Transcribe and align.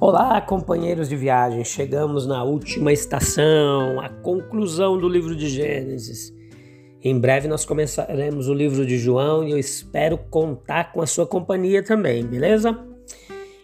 Olá, 0.00 0.40
companheiros 0.40 1.08
de 1.08 1.14
viagem. 1.14 1.64
Chegamos 1.64 2.26
na 2.26 2.42
última 2.42 2.92
estação, 2.92 4.00
a 4.00 4.08
conclusão 4.08 4.98
do 4.98 5.08
livro 5.08 5.36
de 5.36 5.48
Gênesis. 5.48 6.34
Em 7.00 7.18
breve 7.18 7.46
nós 7.46 7.64
começaremos 7.64 8.48
o 8.48 8.54
livro 8.54 8.84
de 8.84 8.98
João 8.98 9.46
e 9.46 9.52
eu 9.52 9.58
espero 9.58 10.18
contar 10.18 10.92
com 10.92 11.00
a 11.00 11.06
sua 11.06 11.26
companhia 11.26 11.80
também, 11.80 12.24
beleza? 12.24 12.76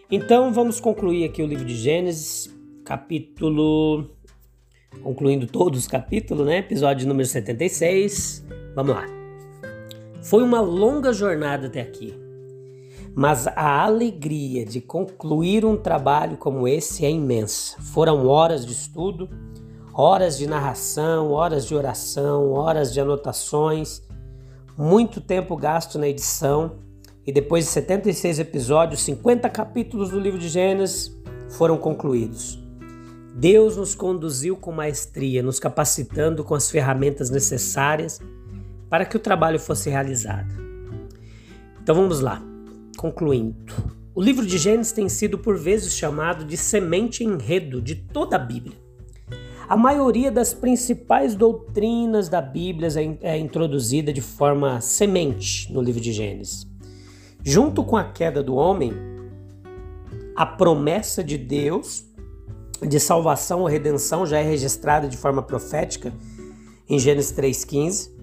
Então 0.09 0.53
vamos 0.53 0.79
concluir 0.79 1.25
aqui 1.25 1.43
o 1.43 1.45
livro 1.47 1.65
de 1.65 1.75
Gênesis, 1.75 2.49
capítulo. 2.85 4.09
Concluindo 5.03 5.47
todos 5.47 5.79
os 5.79 5.87
capítulos, 5.87 6.45
né? 6.45 6.59
Episódio 6.59 7.07
número 7.07 7.27
76. 7.27 8.45
Vamos 8.73 8.95
lá. 8.95 9.05
Foi 10.23 10.41
uma 10.43 10.61
longa 10.61 11.11
jornada 11.11 11.67
até 11.67 11.81
aqui 11.81 12.30
mas 13.15 13.47
a 13.47 13.83
alegria 13.83 14.65
de 14.65 14.79
concluir 14.79 15.65
um 15.65 15.75
trabalho 15.75 16.37
como 16.37 16.67
esse 16.67 17.05
é 17.05 17.09
imensa. 17.09 17.75
Foram 17.81 18.27
horas 18.27 18.65
de 18.65 18.71
estudo, 18.71 19.29
horas 19.93 20.37
de 20.37 20.47
narração, 20.47 21.31
horas 21.31 21.65
de 21.65 21.75
oração, 21.75 22.51
horas 22.51 22.93
de 22.93 23.01
anotações, 23.01 24.01
muito 24.77 25.19
tempo 25.19 25.55
gasto 25.57 25.99
na 25.99 26.07
edição 26.07 26.79
e 27.25 27.31
depois 27.31 27.65
de 27.65 27.71
76 27.71 28.39
episódios, 28.39 29.01
50 29.01 29.49
capítulos 29.49 30.09
do 30.09 30.19
livro 30.19 30.39
de 30.39 30.47
Gênesis 30.47 31.15
foram 31.49 31.77
concluídos. 31.77 32.59
Deus 33.35 33.77
nos 33.77 33.93
conduziu 33.93 34.57
com 34.57 34.71
maestria, 34.71 35.43
nos 35.43 35.59
capacitando 35.59 36.43
com 36.43 36.55
as 36.55 36.69
ferramentas 36.69 37.29
necessárias 37.29 38.19
para 38.89 39.05
que 39.05 39.15
o 39.15 39.19
trabalho 39.19 39.59
fosse 39.59 39.89
realizado. 39.89 40.51
Então 41.81 41.95
vamos 41.95 42.19
lá. 42.19 42.50
Concluindo, 43.01 43.55
o 44.13 44.21
livro 44.21 44.45
de 44.45 44.59
Gênesis 44.59 44.93
tem 44.93 45.09
sido 45.09 45.39
por 45.39 45.57
vezes 45.57 45.95
chamado 45.95 46.45
de 46.45 46.55
semente 46.55 47.23
enredo 47.23 47.81
de 47.81 47.95
toda 47.95 48.35
a 48.35 48.39
Bíblia. 48.39 48.77
A 49.67 49.75
maioria 49.75 50.31
das 50.31 50.53
principais 50.53 51.33
doutrinas 51.33 52.29
da 52.29 52.39
Bíblia 52.39 52.89
é, 53.23 53.33
é 53.33 53.37
introduzida 53.39 54.13
de 54.13 54.21
forma 54.21 54.79
semente 54.81 55.73
no 55.73 55.81
livro 55.81 55.99
de 55.99 56.13
Gênesis. 56.13 56.67
Junto 57.43 57.83
com 57.83 57.97
a 57.97 58.03
queda 58.03 58.43
do 58.43 58.53
homem, 58.53 58.93
a 60.35 60.45
promessa 60.45 61.23
de 61.23 61.39
Deus 61.39 62.05
de 62.87 62.99
salvação 62.99 63.61
ou 63.61 63.65
redenção 63.65 64.27
já 64.27 64.37
é 64.37 64.43
registrada 64.43 65.07
de 65.07 65.17
forma 65.17 65.41
profética 65.41 66.13
em 66.87 66.99
Gênesis 66.99 67.33
3,15 67.35 68.20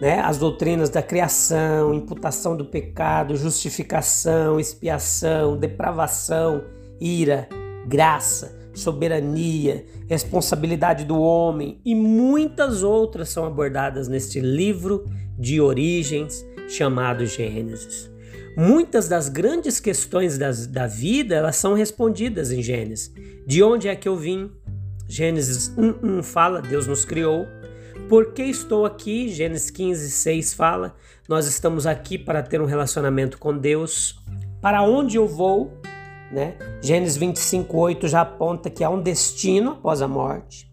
né? 0.00 0.20
as 0.20 0.38
doutrinas 0.38 0.90
da 0.90 1.02
criação, 1.02 1.92
imputação 1.92 2.56
do 2.56 2.64
pecado, 2.64 3.36
justificação, 3.36 4.58
expiação, 4.58 5.56
depravação, 5.56 6.64
ira, 7.00 7.48
graça, 7.86 8.56
soberania, 8.74 9.84
responsabilidade 10.06 11.04
do 11.04 11.20
homem 11.20 11.80
e 11.84 11.94
muitas 11.94 12.82
outras 12.82 13.28
são 13.28 13.44
abordadas 13.44 14.08
neste 14.08 14.40
livro 14.40 15.04
de 15.38 15.60
origens 15.60 16.44
chamado 16.68 17.26
Gênesis. 17.26 18.10
Muitas 18.56 19.08
das 19.08 19.28
grandes 19.28 19.78
questões 19.78 20.36
das, 20.36 20.66
da 20.66 20.86
vida 20.86 21.36
elas 21.36 21.56
são 21.56 21.74
respondidas 21.74 22.50
em 22.50 22.62
Gênesis. 22.62 23.12
De 23.46 23.62
onde 23.62 23.88
é 23.88 23.94
que 23.94 24.08
eu 24.08 24.16
vim? 24.16 24.50
Gênesis 25.06 25.72
1:1 25.76 26.22
fala: 26.22 26.60
Deus 26.60 26.86
nos 26.86 27.04
criou. 27.04 27.46
Por 28.08 28.32
que 28.32 28.42
estou 28.42 28.86
aqui? 28.86 29.28
Gênesis 29.28 29.70
15, 29.70 30.10
6 30.10 30.54
fala: 30.54 30.94
Nós 31.28 31.46
estamos 31.46 31.86
aqui 31.86 32.16
para 32.16 32.42
ter 32.42 32.58
um 32.58 32.64
relacionamento 32.64 33.38
com 33.38 33.56
Deus. 33.56 34.18
Para 34.62 34.82
onde 34.82 35.18
eu 35.18 35.28
vou? 35.28 35.74
Né? 36.32 36.56
Gênesis 36.80 37.18
25, 37.18 37.76
8 37.76 38.08
já 38.08 38.22
aponta 38.22 38.70
que 38.70 38.82
há 38.82 38.88
um 38.88 39.02
destino 39.02 39.72
após 39.72 40.00
a 40.00 40.08
morte. 40.08 40.72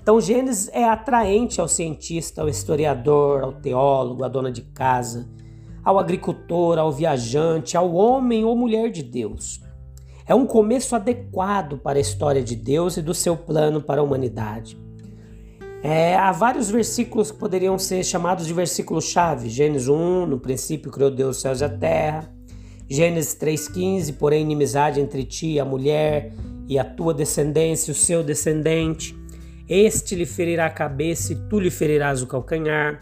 Então, 0.00 0.20
Gênesis 0.20 0.70
é 0.72 0.84
atraente 0.84 1.60
ao 1.60 1.66
cientista, 1.66 2.42
ao 2.42 2.48
historiador, 2.48 3.42
ao 3.42 3.52
teólogo, 3.54 4.22
à 4.22 4.28
dona 4.28 4.52
de 4.52 4.62
casa, 4.62 5.28
ao 5.84 5.98
agricultor, 5.98 6.78
ao 6.78 6.92
viajante, 6.92 7.76
ao 7.76 7.92
homem 7.92 8.44
ou 8.44 8.56
mulher 8.56 8.88
de 8.88 9.02
Deus. 9.02 9.60
É 10.24 10.34
um 10.34 10.46
começo 10.46 10.94
adequado 10.94 11.78
para 11.78 11.98
a 11.98 12.00
história 12.00 12.42
de 12.42 12.54
Deus 12.54 12.96
e 12.96 13.02
do 13.02 13.14
seu 13.14 13.36
plano 13.36 13.82
para 13.82 14.00
a 14.00 14.04
humanidade. 14.04 14.80
É, 15.82 16.14
há 16.14 16.30
vários 16.30 16.70
versículos 16.70 17.32
que 17.32 17.38
poderiam 17.38 17.76
ser 17.76 18.04
chamados 18.04 18.46
de 18.46 18.54
versículos-chave. 18.54 19.48
Gênesis 19.48 19.88
1, 19.88 20.26
no 20.26 20.38
princípio 20.38 20.92
criou 20.92 21.10
Deus 21.10 21.36
os 21.36 21.42
céus 21.42 21.60
e 21.60 21.64
a 21.64 21.68
terra. 21.68 22.32
Gênesis 22.88 23.34
3,15, 23.34 24.16
porém 24.16 24.42
inimizade 24.42 25.00
entre 25.00 25.24
ti 25.24 25.54
e 25.54 25.60
a 25.60 25.64
mulher 25.64 26.32
e 26.68 26.78
a 26.78 26.84
tua 26.84 27.12
descendência, 27.12 27.90
o 27.90 27.94
seu 27.96 28.22
descendente. 28.22 29.16
Este 29.68 30.14
lhe 30.14 30.26
ferirá 30.26 30.66
a 30.66 30.70
cabeça 30.70 31.32
e 31.32 31.36
tu 31.48 31.58
lhe 31.58 31.70
ferirás 31.70 32.22
o 32.22 32.28
calcanhar. 32.28 33.00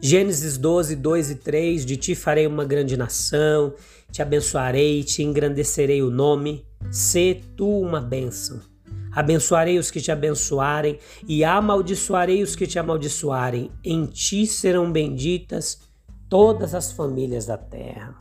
Gênesis 0.00 0.56
12, 0.56 0.96
2 0.96 1.30
e 1.30 1.34
3: 1.36 1.84
De 1.84 1.96
ti 1.96 2.14
farei 2.14 2.46
uma 2.46 2.64
grande 2.64 2.96
nação, 2.96 3.74
te 4.10 4.22
abençoarei, 4.22 5.02
te 5.02 5.22
engrandecerei 5.22 6.02
o 6.02 6.10
nome, 6.10 6.64
sê 6.90 7.40
tu 7.56 7.80
uma 7.80 8.00
bênção. 8.00 8.71
Abençoarei 9.14 9.78
os 9.78 9.90
que 9.90 10.00
te 10.00 10.10
abençoarem 10.10 10.98
e 11.28 11.44
amaldiçoarei 11.44 12.42
os 12.42 12.56
que 12.56 12.66
te 12.66 12.78
amaldiçoarem. 12.78 13.70
Em 13.84 14.06
ti 14.06 14.46
serão 14.46 14.90
benditas 14.90 15.80
todas 16.28 16.74
as 16.74 16.92
famílias 16.92 17.46
da 17.46 17.58
terra. 17.58 18.16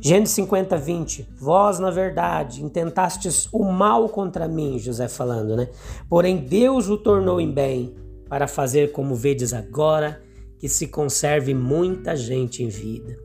Gênesis 0.00 0.34
50, 0.34 0.76
20. 0.76 1.28
Vós, 1.38 1.78
na 1.78 1.90
verdade, 1.90 2.62
intentastes 2.62 3.48
o 3.52 3.64
mal 3.64 4.08
contra 4.08 4.48
mim, 4.48 4.78
José 4.78 5.08
falando, 5.08 5.56
né? 5.56 5.68
Porém, 6.08 6.36
Deus 6.36 6.88
o 6.88 6.98
tornou 6.98 7.40
em 7.40 7.50
bem, 7.50 7.94
para 8.28 8.46
fazer 8.46 8.92
como 8.92 9.14
vedes 9.14 9.52
agora, 9.54 10.22
que 10.58 10.68
se 10.68 10.88
conserve 10.88 11.54
muita 11.54 12.14
gente 12.16 12.62
em 12.62 12.68
vida. 12.68 13.16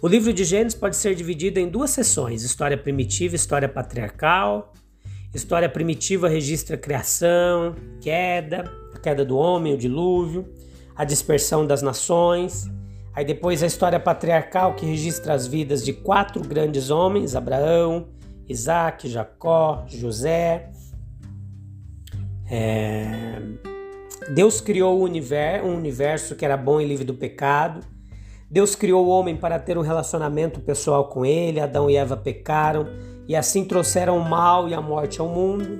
O 0.00 0.08
livro 0.08 0.32
de 0.32 0.44
Gênesis 0.44 0.78
pode 0.78 0.96
ser 0.96 1.14
dividido 1.14 1.58
em 1.58 1.68
duas 1.68 1.90
seções: 1.90 2.42
história 2.42 2.76
primitiva 2.76 3.34
história 3.34 3.68
patriarcal. 3.68 4.72
História 5.36 5.68
primitiva 5.68 6.30
registra 6.30 6.78
criação, 6.78 7.76
queda, 8.00 8.72
a 8.94 8.98
queda 8.98 9.22
do 9.22 9.36
homem, 9.36 9.74
o 9.74 9.76
dilúvio, 9.76 10.48
a 10.96 11.04
dispersão 11.04 11.66
das 11.66 11.82
nações. 11.82 12.64
Aí 13.14 13.22
depois 13.22 13.62
a 13.62 13.66
história 13.66 14.00
patriarcal 14.00 14.74
que 14.74 14.86
registra 14.86 15.34
as 15.34 15.46
vidas 15.46 15.84
de 15.84 15.92
quatro 15.92 16.40
grandes 16.40 16.88
homens: 16.88 17.36
Abraão, 17.36 18.08
Isaac, 18.48 19.10
Jacó, 19.10 19.84
José. 19.86 20.70
É... 22.50 23.38
Deus 24.30 24.58
criou 24.62 24.98
o 24.98 25.02
universo, 25.02 25.66
um 25.66 25.76
universo 25.76 26.34
que 26.34 26.46
era 26.46 26.56
bom 26.56 26.80
e 26.80 26.86
livre 26.86 27.04
do 27.04 27.12
pecado. 27.12 27.80
Deus 28.50 28.74
criou 28.74 29.04
o 29.04 29.10
homem 29.10 29.36
para 29.36 29.58
ter 29.58 29.76
um 29.76 29.82
relacionamento 29.82 30.60
pessoal 30.60 31.10
com 31.10 31.26
ele. 31.26 31.60
Adão 31.60 31.90
e 31.90 31.96
Eva 31.96 32.16
pecaram 32.16 32.86
e 33.28 33.34
assim 33.34 33.64
trouxeram 33.64 34.18
o 34.18 34.24
mal 34.24 34.68
e 34.68 34.74
a 34.74 34.80
morte 34.80 35.20
ao 35.20 35.28
mundo. 35.28 35.78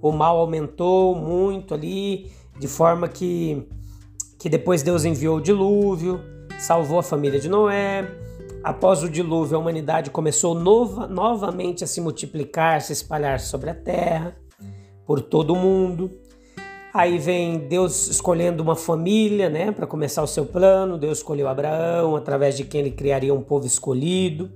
O 0.00 0.12
mal 0.12 0.38
aumentou 0.38 1.14
muito 1.14 1.72
ali, 1.72 2.30
de 2.58 2.68
forma 2.68 3.08
que, 3.08 3.66
que 4.38 4.48
depois 4.48 4.82
Deus 4.82 5.04
enviou 5.04 5.38
o 5.38 5.40
dilúvio, 5.40 6.20
salvou 6.58 6.98
a 6.98 7.02
família 7.02 7.40
de 7.40 7.48
Noé. 7.48 8.06
Após 8.62 9.02
o 9.02 9.08
dilúvio, 9.08 9.56
a 9.56 9.60
humanidade 9.60 10.10
começou 10.10 10.54
nova, 10.54 11.06
novamente 11.06 11.84
a 11.84 11.86
se 11.86 12.00
multiplicar, 12.00 12.80
se 12.82 12.92
espalhar 12.92 13.40
sobre 13.40 13.70
a 13.70 13.74
terra, 13.74 14.36
por 15.06 15.20
todo 15.20 15.54
o 15.54 15.56
mundo. 15.56 16.10
Aí 16.92 17.18
vem 17.18 17.66
Deus 17.66 18.06
escolhendo 18.08 18.62
uma 18.62 18.76
família, 18.76 19.50
né, 19.50 19.72
para 19.72 19.86
começar 19.86 20.22
o 20.22 20.26
seu 20.26 20.46
plano. 20.46 20.98
Deus 20.98 21.18
escolheu 21.18 21.48
Abraão, 21.48 22.14
através 22.14 22.56
de 22.56 22.64
quem 22.64 22.82
ele 22.82 22.90
criaria 22.90 23.34
um 23.34 23.42
povo 23.42 23.66
escolhido 23.66 24.50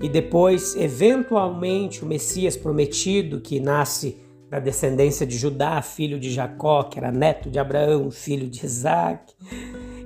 e 0.00 0.08
depois, 0.08 0.74
eventualmente, 0.76 2.02
o 2.02 2.06
Messias 2.06 2.56
prometido, 2.56 3.40
que 3.40 3.60
nasce 3.60 4.18
da 4.50 4.58
descendência 4.58 5.26
de 5.26 5.36
Judá, 5.36 5.80
filho 5.82 6.18
de 6.18 6.30
Jacó, 6.30 6.84
que 6.84 6.98
era 6.98 7.10
neto 7.10 7.50
de 7.50 7.58
Abraão, 7.58 8.10
filho 8.10 8.48
de 8.48 8.64
Isaac. 8.64 9.32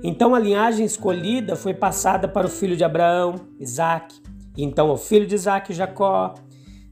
Então 0.01 0.33
a 0.33 0.39
linhagem 0.39 0.85
escolhida 0.85 1.55
foi 1.55 1.73
passada 1.73 2.27
para 2.27 2.47
o 2.47 2.49
filho 2.49 2.75
de 2.75 2.83
Abraão, 2.83 3.35
Isaac. 3.59 4.15
Então 4.57 4.89
o 4.89 4.97
filho 4.97 5.27
de 5.27 5.35
Isaac, 5.35 5.73
Jacó. 5.73 6.33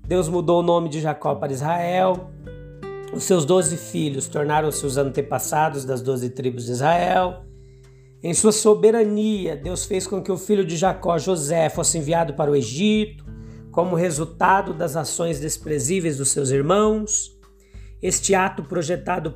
Deus 0.05 0.29
mudou 0.29 0.59
o 0.59 0.63
nome 0.63 0.87
de 0.87 1.01
Jacó 1.01 1.35
para 1.35 1.51
Israel. 1.51 2.29
Os 3.13 3.23
seus 3.23 3.43
doze 3.43 3.75
filhos 3.75 4.27
tornaram-se 4.27 4.85
os 4.85 4.97
antepassados 4.97 5.83
das 5.83 6.01
doze 6.01 6.29
tribos 6.29 6.65
de 6.65 6.73
Israel. 6.73 7.46
Em 8.23 8.33
sua 8.33 8.51
soberania, 8.51 9.55
Deus 9.55 9.85
fez 9.85 10.07
com 10.07 10.21
que 10.21 10.31
o 10.31 10.37
filho 10.37 10.65
de 10.65 10.75
Jacó, 10.75 11.17
José, 11.19 11.69
fosse 11.69 11.99
enviado 11.99 12.33
para 12.33 12.49
o 12.49 12.55
Egito, 12.55 13.25
como 13.71 13.95
resultado 13.95 14.73
das 14.73 14.95
ações 14.95 15.39
desprezíveis 15.39 16.17
dos 16.17 16.29
seus 16.29 16.49
irmãos. 16.49 17.37
Este 18.01 18.33
ato 18.33 18.63
projetado 18.63 19.35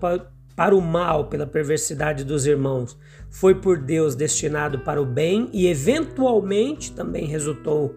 para 0.56 0.75
o 0.75 0.81
mal 0.81 1.28
pela 1.28 1.45
perversidade 1.45 2.24
dos 2.24 2.48
irmãos 2.48 2.98
foi 3.30 3.54
por 3.56 3.78
Deus 3.78 4.16
destinado 4.16 4.80
para 4.80 5.00
o 5.00 5.06
bem 5.06 5.48
e, 5.54 5.68
eventualmente, 5.68 6.92
também 6.92 7.25
resultou 7.25 7.95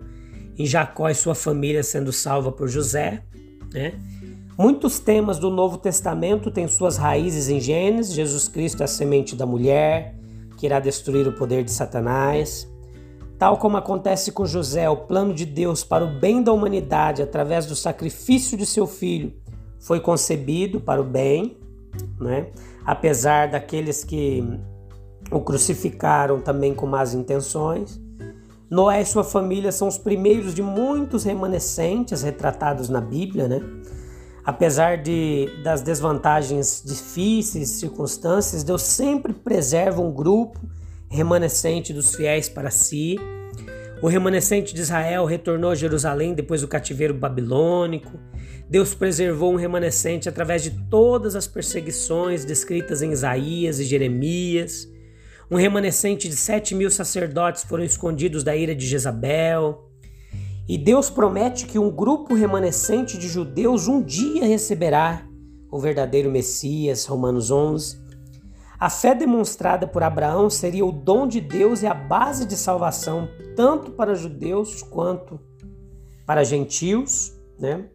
em 0.56 0.66
Jacó 0.66 1.08
e 1.08 1.14
sua 1.14 1.34
família 1.34 1.82
sendo 1.82 2.12
salva 2.12 2.52
por 2.52 2.68
José. 2.68 3.24
Né? 3.72 3.94
Muitos 4.56 4.98
temas 4.98 5.38
do 5.38 5.50
Novo 5.50 5.78
Testamento 5.78 6.50
têm 6.50 6.68
suas 6.68 6.98
raízes 6.98 7.48
em 7.48 7.58
Gênesis. 7.58 8.14
Jesus 8.14 8.48
Cristo 8.48 8.82
é 8.82 8.84
a 8.84 8.86
semente 8.86 9.34
da 9.34 9.46
mulher, 9.46 10.14
que 10.56 10.66
irá 10.66 10.80
destruir 10.80 11.26
o 11.26 11.32
poder 11.32 11.64
de 11.64 11.70
Satanás. 11.70 12.68
Tal 13.38 13.58
como 13.58 13.76
acontece 13.76 14.32
com 14.32 14.46
José, 14.46 14.88
o 14.88 14.96
plano 14.96 15.34
de 15.34 15.44
Deus 15.44 15.82
para 15.84 16.04
o 16.04 16.18
bem 16.18 16.42
da 16.42 16.52
humanidade 16.52 17.22
através 17.22 17.66
do 17.66 17.74
sacrifício 17.74 18.56
de 18.56 18.64
seu 18.64 18.86
filho 18.86 19.32
foi 19.80 20.00
concebido 20.00 20.80
para 20.80 21.00
o 21.00 21.04
bem, 21.04 21.58
né? 22.20 22.46
apesar 22.84 23.50
daqueles 23.50 24.04
que 24.04 24.42
o 25.30 25.40
crucificaram 25.40 26.40
também 26.40 26.74
com 26.74 26.86
más 26.86 27.14
intenções. 27.14 28.00
Noé 28.70 29.02
e 29.02 29.06
sua 29.06 29.24
família 29.24 29.70
são 29.70 29.88
os 29.88 29.98
primeiros 29.98 30.54
de 30.54 30.62
muitos 30.62 31.24
remanescentes 31.24 32.22
retratados 32.22 32.88
na 32.88 33.00
Bíblia, 33.00 33.46
né? 33.46 33.60
Apesar 34.44 34.98
de, 34.98 35.48
das 35.62 35.80
desvantagens 35.80 36.82
difíceis, 36.84 37.70
circunstâncias, 37.70 38.62
Deus 38.62 38.82
sempre 38.82 39.32
preserva 39.32 40.02
um 40.02 40.12
grupo 40.12 40.60
remanescente 41.08 41.94
dos 41.94 42.14
fiéis 42.14 42.48
para 42.48 42.70
si. 42.70 43.16
O 44.02 44.06
remanescente 44.06 44.74
de 44.74 44.82
Israel 44.82 45.24
retornou 45.24 45.70
a 45.70 45.74
Jerusalém 45.74 46.34
depois 46.34 46.60
do 46.60 46.68
cativeiro 46.68 47.14
babilônico. 47.14 48.20
Deus 48.68 48.94
preservou 48.94 49.52
um 49.52 49.56
remanescente 49.56 50.28
através 50.28 50.62
de 50.62 50.72
todas 50.90 51.34
as 51.34 51.46
perseguições 51.46 52.44
descritas 52.44 53.00
em 53.00 53.12
Isaías 53.12 53.78
e 53.78 53.84
Jeremias. 53.84 54.86
Um 55.50 55.56
remanescente 55.56 56.28
de 56.28 56.36
sete 56.36 56.74
mil 56.74 56.90
sacerdotes 56.90 57.62
foram 57.64 57.84
escondidos 57.84 58.44
da 58.44 58.54
ira 58.54 58.74
de 58.74 58.86
Jezabel. 58.86 59.90
E 60.66 60.78
Deus 60.78 61.10
promete 61.10 61.66
que 61.66 61.78
um 61.78 61.90
grupo 61.90 62.34
remanescente 62.34 63.18
de 63.18 63.28
judeus 63.28 63.86
um 63.86 64.02
dia 64.02 64.46
receberá 64.46 65.26
o 65.70 65.78
verdadeiro 65.78 66.30
Messias, 66.30 67.04
Romanos 67.04 67.50
11. 67.50 68.02
A 68.78 68.88
fé 68.88 69.14
demonstrada 69.14 69.86
por 69.86 70.02
Abraão 70.02 70.48
seria 70.48 70.86
o 70.86 70.92
dom 70.92 71.26
de 71.26 71.40
Deus 71.40 71.82
e 71.82 71.86
a 71.86 71.92
base 71.92 72.46
de 72.46 72.56
salvação, 72.56 73.28
tanto 73.54 73.92
para 73.92 74.14
judeus 74.14 74.82
quanto 74.82 75.38
para 76.26 76.44
gentios. 76.44 77.32
Né? 77.58 77.86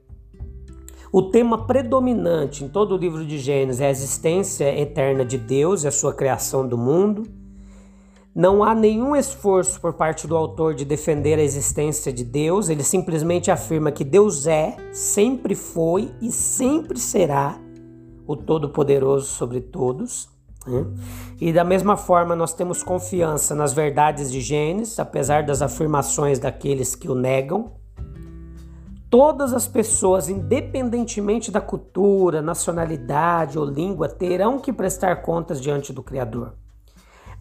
O 1.12 1.24
tema 1.24 1.66
predominante 1.66 2.64
em 2.64 2.70
todo 2.70 2.94
o 2.94 2.98
livro 2.98 3.26
de 3.26 3.40
Gênesis 3.40 3.82
é 3.82 3.88
a 3.88 3.92
existência 3.92 4.80
eterna 4.80 5.26
de 5.26 5.40
Deus 5.40 5.84
e 5.84 5.88
a 5.88 5.92
sua 5.92 6.14
criação 6.14 6.68
do 6.68 6.78
mundo. 6.78 7.24
Não 8.40 8.64
há 8.64 8.74
nenhum 8.74 9.18
esforço 9.18 9.82
por 9.82 9.96
parte 9.96 10.26
do 10.26 10.34
autor 10.34 10.74
de 10.74 10.86
defender 10.86 11.38
a 11.38 11.44
existência 11.44 12.10
de 12.14 12.24
Deus, 12.24 12.70
ele 12.70 12.84
simplesmente 12.84 13.52
afirma 13.52 13.92
que 13.92 14.06
Deus 14.06 14.48
é, 14.48 14.78
sempre 14.94 15.54
foi 15.56 16.10
e 16.22 16.32
sempre 16.32 16.98
será 16.98 17.60
o 18.26 18.38
Todo-Poderoso 18.38 19.26
sobre 19.26 19.60
todos. 19.60 20.30
Né? 20.66 20.86
E 21.42 21.52
da 21.52 21.66
mesma 21.66 21.98
forma, 21.98 22.34
nós 22.34 22.54
temos 22.54 22.82
confiança 22.82 23.54
nas 23.54 23.74
verdades 23.74 24.32
de 24.32 24.40
Gênesis, 24.40 24.98
apesar 25.00 25.44
das 25.44 25.62
afirmações 25.62 26.40
daqueles 26.40 26.96
que 26.96 27.10
o 27.10 27.16
negam. 27.16 27.74
Todas 29.10 29.52
as 29.52 29.68
pessoas, 29.68 30.30
independentemente 30.30 31.52
da 31.52 31.60
cultura, 31.60 32.42
nacionalidade 32.42 33.60
ou 33.60 33.66
língua, 33.66 34.08
terão 34.08 34.60
que 34.60 34.72
prestar 34.72 35.24
contas 35.24 35.60
diante 35.60 35.92
do 35.92 36.02
Criador. 36.02 36.54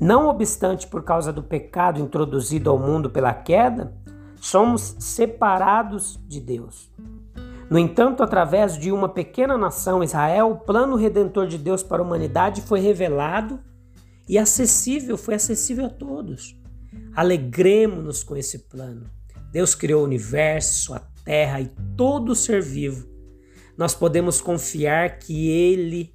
Não 0.01 0.29
obstante, 0.29 0.87
por 0.87 1.03
causa 1.03 1.33
do 1.33 1.43
pecado 1.43 2.01
introduzido 2.01 2.71
ao 2.71 2.79
mundo 2.79 3.11
pela 3.11 3.35
queda, 3.35 3.93
somos 4.41 4.95
separados 5.01 6.19
de 6.27 6.41
Deus. 6.41 6.91
No 7.69 7.79
entanto, 7.79 8.23
através 8.23 8.79
de 8.79 8.93
uma 8.93 9.09
pequena 9.09 9.59
nação, 9.59 10.03
Israel, 10.03 10.51
o 10.51 10.57
plano 10.57 10.97
redentor 10.97 11.47
de 11.47 11.59
Deus 11.59 11.83
para 11.83 12.01
a 12.01 12.05
humanidade 12.05 12.63
foi 12.63 12.81
revelado 12.81 13.61
e 14.29 14.39
acessível, 14.39 15.19
foi 15.19 15.35
acessível 15.35 15.87
a 15.87 15.91
todos. 15.91 16.57
Alegremos-nos 17.15 18.23
com 18.23 18.37
esse 18.37 18.61
plano. 18.61 19.11
Deus 19.51 19.75
criou 19.75 20.03
o 20.03 20.05
universo, 20.05 20.95
a 20.95 21.01
terra 21.25 21.61
e 21.61 21.71
todo 21.97 22.35
ser 22.35 22.63
vivo. 22.63 23.09
Nós 23.77 23.95
podemos 23.95 24.41
confiar 24.41 25.19
que 25.19 25.51
Ele 25.51 26.15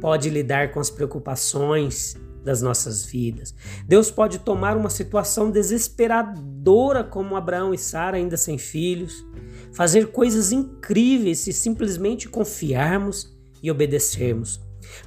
pode 0.00 0.28
lidar 0.30 0.72
com 0.72 0.78
as 0.78 0.90
preocupações 0.90 2.16
das 2.46 2.62
nossas 2.62 3.04
vidas. 3.04 3.52
Deus 3.88 4.08
pode 4.08 4.38
tomar 4.38 4.76
uma 4.76 4.88
situação 4.88 5.50
desesperadora 5.50 7.02
como 7.02 7.34
Abraão 7.34 7.74
e 7.74 7.78
Sara, 7.78 8.16
ainda 8.16 8.36
sem 8.36 8.56
filhos, 8.56 9.26
fazer 9.72 10.12
coisas 10.12 10.52
incríveis 10.52 11.40
se 11.40 11.52
simplesmente 11.52 12.28
confiarmos 12.28 13.36
e 13.60 13.68
obedecermos. 13.68 14.60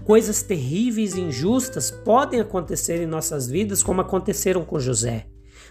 Coisas 0.03 0.43
terríveis 0.43 1.15
e 1.15 1.21
injustas 1.21 1.89
podem 1.89 2.41
acontecer 2.41 3.01
em 3.01 3.07
nossas 3.07 3.47
vidas, 3.47 3.81
como 3.81 4.01
aconteceram 4.01 4.65
com 4.65 4.77
José. 4.77 5.25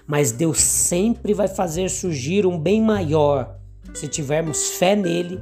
Mas 0.06 0.32
Deus 0.32 0.58
sempre 0.62 1.34
vai 1.34 1.48
fazer 1.48 1.90
surgir 1.90 2.46
um 2.46 2.58
bem 2.58 2.80
maior 2.80 3.58
se 3.92 4.08
tivermos 4.08 4.70
fé 4.70 4.96
nele 4.96 5.38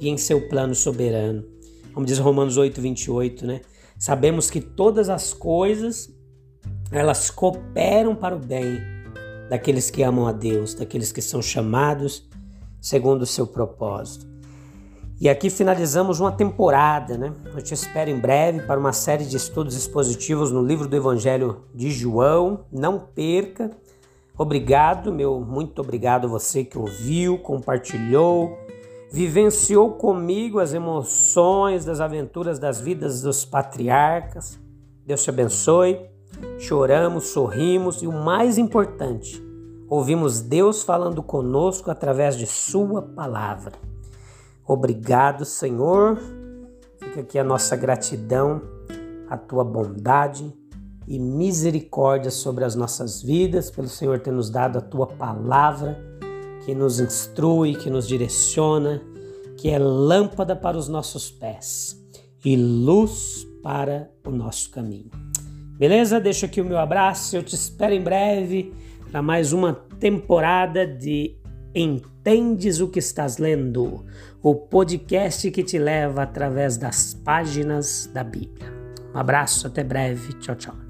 e 0.00 0.08
em 0.08 0.16
seu 0.16 0.48
plano 0.48 0.74
soberano. 0.74 1.44
Como 1.92 2.06
diz 2.06 2.18
Romanos 2.18 2.56
8, 2.56 2.80
28, 2.80 3.46
né? 3.46 3.60
Sabemos 3.98 4.50
que 4.50 4.60
todas 4.60 5.08
as 5.08 5.32
coisas 5.32 6.14
elas 6.90 7.30
cooperam 7.30 8.14
para 8.14 8.36
o 8.36 8.38
bem 8.38 8.78
daqueles 9.48 9.90
que 9.90 10.02
amam 10.02 10.26
a 10.26 10.32
Deus, 10.32 10.74
daqueles 10.74 11.12
que 11.12 11.22
são 11.22 11.40
chamados 11.40 12.28
segundo 12.80 13.22
o 13.22 13.26
seu 13.26 13.46
propósito. 13.46 14.26
E 15.18 15.30
aqui 15.30 15.48
finalizamos 15.48 16.20
uma 16.20 16.30
temporada, 16.30 17.16
né? 17.16 17.32
Eu 17.54 17.62
te 17.62 17.72
espero 17.72 18.10
em 18.10 18.20
breve 18.20 18.60
para 18.66 18.78
uma 18.78 18.92
série 18.92 19.24
de 19.24 19.36
estudos 19.36 19.74
expositivos 19.74 20.52
no 20.52 20.62
livro 20.62 20.86
do 20.86 20.94
Evangelho 20.94 21.64
de 21.74 21.90
João. 21.90 22.66
Não 22.70 22.98
perca. 22.98 23.70
Obrigado, 24.36 25.10
meu 25.10 25.40
muito 25.40 25.80
obrigado 25.80 26.26
a 26.26 26.28
você 26.28 26.62
que 26.62 26.76
ouviu, 26.76 27.38
compartilhou 27.38 28.58
vivenciou 29.10 29.92
comigo 29.92 30.58
as 30.58 30.74
emoções 30.74 31.84
das 31.84 32.00
aventuras 32.00 32.58
das 32.58 32.80
vidas 32.80 33.22
dos 33.22 33.44
patriarcas. 33.44 34.58
Deus 35.04 35.22
te 35.22 35.30
abençoe. 35.30 36.00
Choramos, 36.58 37.28
sorrimos 37.28 38.02
e 38.02 38.06
o 38.06 38.12
mais 38.12 38.58
importante, 38.58 39.42
ouvimos 39.88 40.42
Deus 40.42 40.82
falando 40.82 41.22
conosco 41.22 41.90
através 41.90 42.36
de 42.36 42.46
Sua 42.46 43.00
palavra. 43.00 43.72
Obrigado, 44.66 45.46
Senhor. 45.46 46.18
Fica 46.98 47.20
aqui 47.20 47.38
a 47.38 47.44
nossa 47.44 47.74
gratidão, 47.74 48.60
a 49.30 49.38
tua 49.38 49.64
bondade 49.64 50.52
e 51.06 51.18
misericórdia 51.18 52.30
sobre 52.30 52.64
as 52.64 52.74
nossas 52.74 53.22
vidas, 53.22 53.70
pelo 53.70 53.88
Senhor 53.88 54.18
ter 54.18 54.32
nos 54.32 54.50
dado 54.50 54.76
a 54.76 54.82
tua 54.82 55.06
palavra 55.06 55.96
que 56.66 56.74
nos 56.74 56.98
instrui, 56.98 57.76
que 57.76 57.88
nos 57.88 58.08
direciona, 58.08 59.00
que 59.56 59.70
é 59.70 59.78
lâmpada 59.78 60.56
para 60.56 60.76
os 60.76 60.88
nossos 60.88 61.30
pés 61.30 61.96
e 62.44 62.56
luz 62.56 63.46
para 63.62 64.10
o 64.26 64.32
nosso 64.32 64.70
caminho. 64.70 65.10
Beleza? 65.78 66.18
Deixo 66.18 66.44
aqui 66.44 66.60
o 66.60 66.64
meu 66.64 66.78
abraço. 66.78 67.36
Eu 67.36 67.44
te 67.44 67.54
espero 67.54 67.94
em 67.94 68.02
breve 68.02 68.74
para 69.12 69.22
mais 69.22 69.52
uma 69.52 69.74
temporada 70.00 70.84
de 70.84 71.36
Entendes 71.72 72.80
o 72.80 72.88
que 72.88 72.98
estás 72.98 73.38
lendo? 73.38 74.04
O 74.42 74.54
podcast 74.56 75.48
que 75.52 75.62
te 75.62 75.78
leva 75.78 76.22
através 76.22 76.76
das 76.76 77.14
páginas 77.14 78.10
da 78.12 78.24
Bíblia. 78.24 78.72
Um 79.14 79.18
abraço, 79.18 79.68
até 79.68 79.84
breve. 79.84 80.32
Tchau, 80.40 80.56
tchau. 80.56 80.85